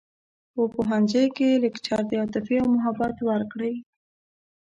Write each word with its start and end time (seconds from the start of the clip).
په 0.53 0.61
پوهنځیوکې 0.73 1.61
لکچر 1.63 2.01
د 2.07 2.11
عاطفې 2.21 2.57
او 2.63 2.67
محبت 2.75 3.15
ورکړی 3.29 3.75